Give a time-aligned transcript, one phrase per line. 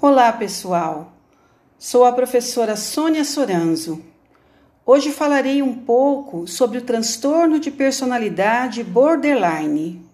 [0.00, 1.12] Olá, pessoal.
[1.78, 4.04] Sou a professora Sônia Soranzo.
[4.84, 10.04] Hoje falarei um pouco sobre o transtorno de personalidade borderline.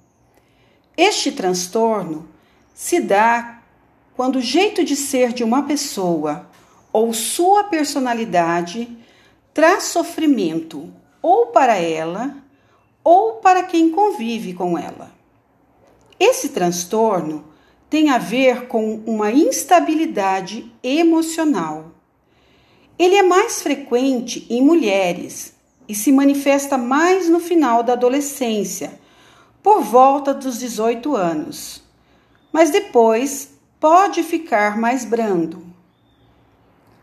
[0.96, 2.28] Este transtorno
[2.72, 3.62] se dá
[4.14, 6.48] quando o jeito de ser de uma pessoa
[6.92, 8.96] ou sua personalidade
[9.52, 12.36] traz sofrimento ou para ela
[13.02, 15.10] ou para quem convive com ela.
[16.18, 17.49] Esse transtorno
[17.90, 21.90] tem a ver com uma instabilidade emocional.
[22.96, 25.54] Ele é mais frequente em mulheres
[25.88, 29.00] e se manifesta mais no final da adolescência,
[29.60, 31.82] por volta dos 18 anos,
[32.52, 35.66] mas depois pode ficar mais brando.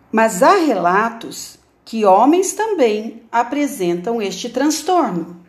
[0.09, 5.43] Mas há relatos que homens também apresentam este transtorno.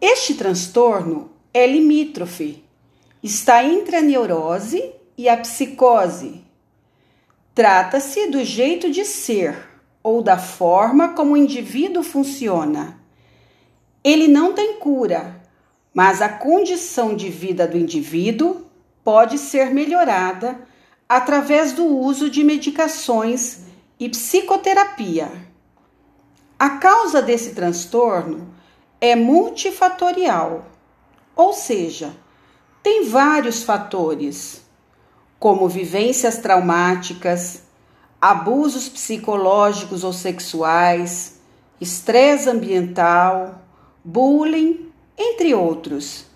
[0.00, 2.64] Este transtorno é limítrofe,
[3.22, 6.42] está entre a neurose e a psicose.
[7.54, 9.68] Trata-se do jeito de ser
[10.02, 12.98] ou da forma como o indivíduo funciona.
[14.02, 15.40] Ele não tem cura,
[15.94, 18.66] mas a condição de vida do indivíduo
[19.04, 20.58] pode ser melhorada
[21.08, 23.60] através do uso de medicações
[24.00, 25.30] e psicoterapia.
[26.58, 28.52] A causa desse transtorno
[29.00, 30.64] é multifatorial,
[31.36, 32.12] ou seja,
[32.82, 34.62] tem vários fatores,
[35.38, 37.62] como vivências traumáticas,
[38.20, 41.40] abusos psicológicos ou sexuais,
[41.80, 43.62] estresse ambiental,
[44.04, 46.26] bullying, entre outros.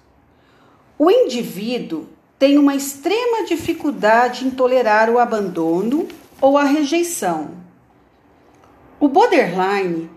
[0.98, 2.06] O indivíduo
[2.38, 6.06] tem uma extrema dificuldade em tolerar o abandono
[6.40, 7.50] ou a rejeição.
[9.00, 10.10] O borderline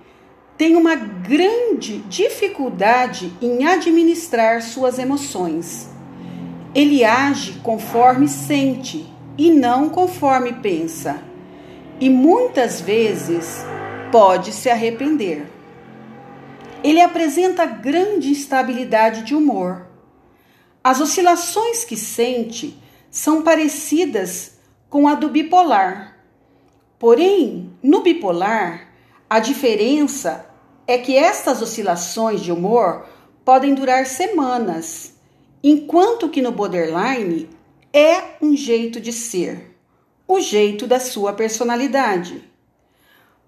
[0.57, 5.89] tem uma grande dificuldade em administrar suas emoções.
[6.73, 11.21] Ele age conforme sente e não conforme pensa,
[11.99, 13.65] e muitas vezes
[14.11, 15.47] pode se arrepender.
[16.83, 19.87] Ele apresenta grande instabilidade de humor.
[20.83, 22.77] As oscilações que sente
[23.09, 24.59] são parecidas
[24.89, 26.17] com a do bipolar.
[26.97, 28.89] Porém, no bipolar,
[29.29, 30.49] a diferença
[30.87, 33.05] é que estas oscilações de humor
[33.43, 35.18] podem durar semanas,
[35.63, 37.49] enquanto que no borderline
[37.93, 39.75] é um jeito de ser,
[40.27, 42.43] o jeito da sua personalidade.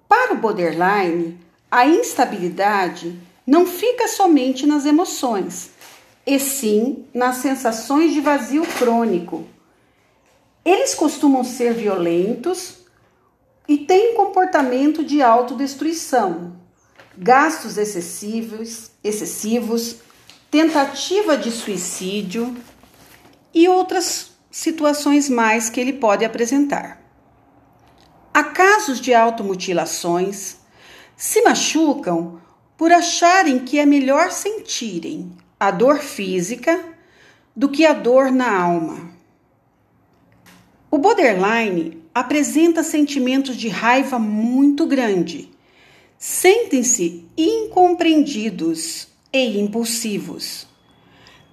[0.07, 1.37] Para o borderline,
[1.69, 5.71] a instabilidade não fica somente nas emoções,
[6.25, 9.45] e sim nas sensações de vazio crônico.
[10.63, 12.77] Eles costumam ser violentos
[13.67, 16.55] e têm comportamento de autodestruição,
[17.17, 19.97] gastos excessivos, excessivos,
[20.51, 22.55] tentativa de suicídio
[23.53, 27.01] e outras situações mais que ele pode apresentar.
[28.33, 30.57] Há casos de automutilações,
[31.15, 32.41] se machucam
[32.77, 36.83] por acharem que é melhor sentirem a dor física
[37.55, 39.09] do que a dor na alma.
[40.89, 45.51] O borderline apresenta sentimentos de raiva muito grande
[46.21, 50.67] sentem-se incompreendidos e impulsivos.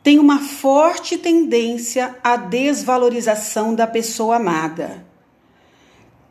[0.03, 5.07] Tem uma forte tendência à desvalorização da pessoa amada.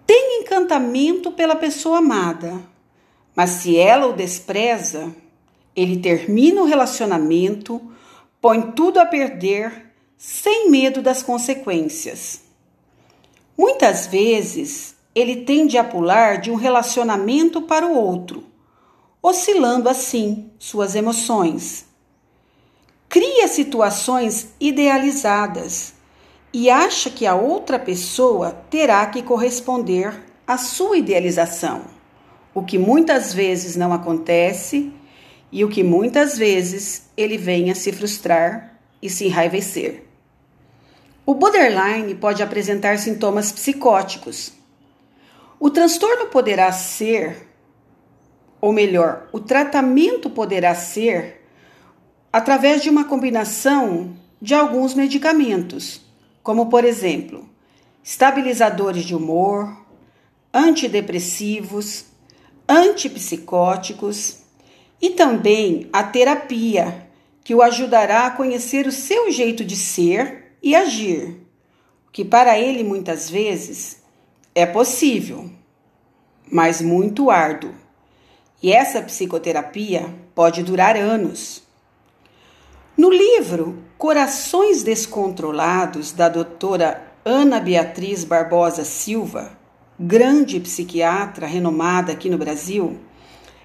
[0.06, 2.62] Tem encantamento pela pessoa amada,
[3.36, 5.14] mas se ela o despreza,
[5.76, 7.82] ele termina o relacionamento,
[8.42, 12.42] põe tudo a perder, sem medo das consequências.
[13.56, 18.44] Muitas vezes ele tende a pular de um relacionamento para o outro,
[19.28, 21.86] oscilando assim suas emoções.
[23.10, 25.94] Cria situações idealizadas
[26.54, 30.14] e acha que a outra pessoa terá que corresponder
[30.46, 31.82] à sua idealização,
[32.54, 34.94] o que muitas vezes não acontece
[35.52, 40.06] e o que muitas vezes ele vem a se frustrar e se enraivecer.
[41.26, 44.54] O borderline pode apresentar sintomas psicóticos,
[45.60, 47.47] o transtorno poderá ser,
[48.60, 51.42] ou melhor, o tratamento poderá ser
[52.32, 56.02] através de uma combinação de alguns medicamentos,
[56.44, 57.48] como por exemplo,
[58.04, 59.76] estabilizadores de humor,
[60.54, 62.06] antidepressivos,
[62.68, 64.40] antipsicóticos
[65.02, 67.08] e também a terapia,
[67.44, 71.38] que o ajudará a conhecer o seu jeito de ser e agir,
[72.12, 74.04] que para ele muitas vezes
[74.54, 75.50] é possível,
[76.52, 77.74] mas muito árduo.
[78.62, 81.62] E essa psicoterapia pode durar anos.
[82.98, 89.52] No livro Corações Descontrolados, da doutora Ana Beatriz Barbosa Silva,
[90.00, 92.98] grande psiquiatra renomada aqui no Brasil,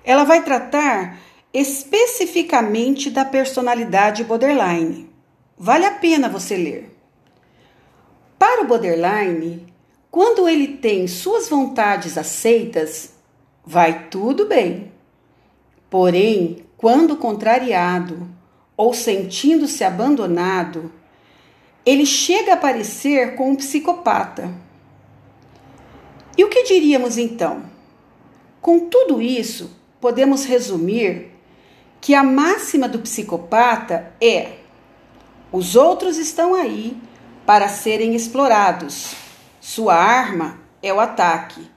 [0.04, 1.18] ela vai tratar
[1.54, 5.10] especificamente da personalidade borderline.
[5.56, 6.96] Vale a pena você ler.
[8.38, 9.72] Para o borderline,
[10.10, 13.11] quando ele tem suas vontades aceitas,
[13.64, 14.92] vai tudo bem.
[15.88, 18.28] Porém, quando contrariado
[18.76, 20.92] ou sentindo-se abandonado,
[21.84, 24.52] ele chega a parecer com um psicopata.
[26.36, 27.64] E o que diríamos então?
[28.60, 31.32] Com tudo isso, podemos resumir
[32.00, 34.58] que a máxima do psicopata é:
[35.52, 36.96] os outros estão aí
[37.44, 39.14] para serem explorados.
[39.60, 41.71] Sua arma é o ataque.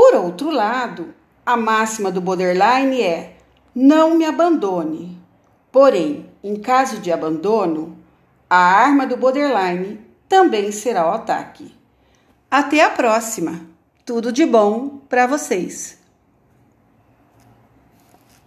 [0.00, 1.12] Por outro lado,
[1.44, 3.36] a máxima do borderline é:
[3.74, 5.20] não me abandone.
[5.72, 7.98] Porém, em caso de abandono,
[8.48, 11.74] a arma do borderline também será o ataque.
[12.48, 13.60] Até a próxima!
[14.06, 15.97] Tudo de bom para vocês!